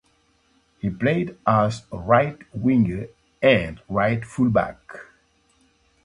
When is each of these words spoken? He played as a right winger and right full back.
He 0.79 0.89
played 0.89 1.37
as 1.45 1.83
a 1.91 1.97
right 1.99 2.39
winger 2.55 3.09
and 3.39 3.79
right 3.87 4.25
full 4.25 4.49
back. 4.49 4.79